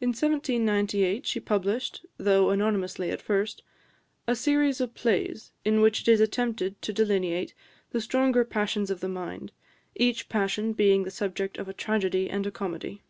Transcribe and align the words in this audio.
In 0.00 0.08
1798, 0.14 1.26
she 1.26 1.38
published, 1.38 2.06
though 2.16 2.48
anonymously 2.48 3.10
at 3.10 3.20
first, 3.20 3.62
"A 4.26 4.34
Series 4.34 4.80
of 4.80 4.94
Plays: 4.94 5.52
in 5.66 5.82
which 5.82 6.00
it 6.00 6.08
is 6.10 6.18
attempted 6.18 6.80
to 6.80 6.94
delineate 6.94 7.52
the 7.90 8.00
stronger 8.00 8.42
Passions 8.46 8.90
of 8.90 9.00
the 9.00 9.08
Mind, 9.10 9.52
each 9.94 10.30
Passion 10.30 10.72
being 10.72 11.04
the 11.04 11.10
subject 11.10 11.58
of 11.58 11.68
a 11.68 11.74
Tragedy 11.74 12.30
and 12.30 12.46
a 12.46 12.50
Comedy." 12.50 13.02